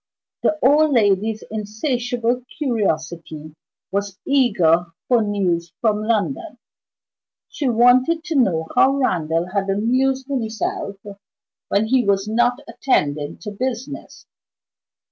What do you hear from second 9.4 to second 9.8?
had